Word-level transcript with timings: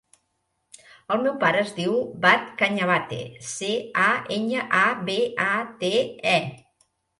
El 1.15 1.19
meu 1.25 1.35
pare 1.43 1.61
es 1.65 1.73
diu 1.79 1.93
Badr 2.23 2.57
Cañabate: 2.63 3.21
ce, 3.51 3.71
a, 4.07 4.09
enya, 4.39 4.67
a, 4.81 4.83
be, 5.13 5.21
a, 5.47 5.53
te, 5.85 5.95
e. 6.35 6.37